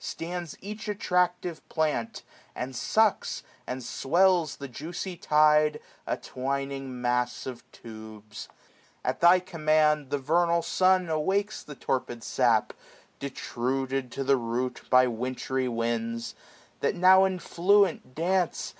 Stands 0.00 0.56
each 0.60 0.88
attractive 0.88 1.62
plant, 1.68 2.24
and 2.56 2.74
sucks, 2.74 3.44
and 3.64 3.80
swells 3.80 4.56
The 4.56 4.66
juicy 4.66 5.16
tide; 5.16 5.78
a 6.04 6.16
twining 6.16 7.00
mass 7.00 7.46
of 7.46 7.62
tubes* 7.70 8.48
At 9.04 9.20
Thy 9.20 9.38
command 9.38 10.10
the 10.10 10.18
vernal 10.18 10.62
sun 10.62 11.08
awakes 11.08 11.62
The 11.62 11.76
torpid 11.76 12.24
sap, 12.24 12.72
detruded 13.20 14.10
to 14.10 14.24
the 14.24 14.36
root 14.36 14.80
$6^ 14.86 14.90
By 14.90 15.06
wintry 15.06 15.68
winds; 15.68 16.34
that 16.80 16.96
now 16.96 17.24
in 17.24 17.38
fluent 17.38 18.16
dance. 18.16 18.72